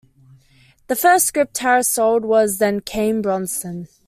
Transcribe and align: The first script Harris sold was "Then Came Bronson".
The 0.87 0.95
first 0.95 1.27
script 1.27 1.55
Harris 1.59 1.87
sold 1.87 2.25
was 2.25 2.57
"Then 2.57 2.79
Came 2.79 3.21
Bronson". 3.21 3.87